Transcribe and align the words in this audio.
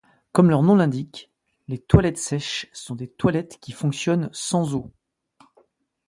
Comme 0.31 0.49
leur 0.49 0.63
nom 0.63 0.73
l’indique, 0.75 1.29
les 1.67 1.77
toilettes 1.77 2.17
sèches 2.17 2.65
sont 2.73 2.95
des 2.95 3.07
toilettes 3.07 3.59
qui 3.61 3.71
fonctionnent 3.71 4.31
sans 4.33 4.73
eau. 4.73 4.91